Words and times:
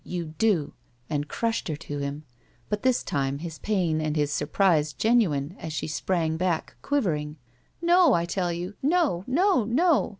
You 0.03 0.33
do," 0.39 0.73
and 1.11 1.27
crushed 1.27 1.67
her 1.67 1.75
to 1.75 1.99
him, 1.99 2.23
but 2.69 2.81
this 2.81 3.03
time 3.03 3.37
his 3.37 3.59
pain 3.59 4.01
and 4.01 4.15
his 4.15 4.33
surprise 4.33 4.93
genuine 4.93 5.55
as 5.59 5.73
she 5.73 5.85
sprang 5.85 6.37
back, 6.37 6.75
quivering. 6.81 7.35
"No, 7.83 8.13
I 8.15 8.25
tell 8.25 8.51
you. 8.51 8.73
No! 8.81 9.23
No! 9.27 9.63
No!" 9.63 10.09